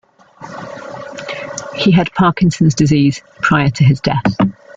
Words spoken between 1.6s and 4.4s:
He had Parkinson's disease prior to his death.